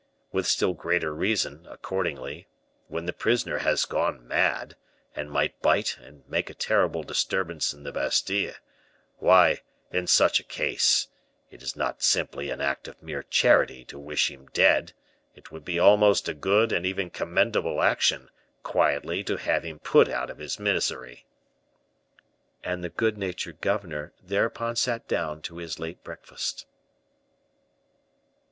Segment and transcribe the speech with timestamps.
[0.31, 2.47] With still greater reason, accordingly,
[2.87, 4.75] when the prisoner has gone mad,
[5.15, 8.55] and might bite and make a terrible disturbance in the Bastile;
[9.17, 9.61] why,
[9.91, 11.07] in such a case,
[11.51, 14.93] it is not simply an act of mere charity to wish him dead;
[15.35, 18.29] it would be almost a good and even commendable action,
[18.63, 21.27] quietly to have him put out of his misery."
[22.63, 26.65] And the good natured governor thereupon sat down to his late breakfast.